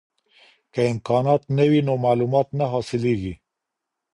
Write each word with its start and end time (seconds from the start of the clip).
که 0.73 0.81
امکانات 0.91 1.41
نه 1.57 1.65
وي 1.69 1.79
نو 1.87 1.93
معلومات 2.05 2.47
نه 2.59 2.65
حاصلیږي. 2.73 3.33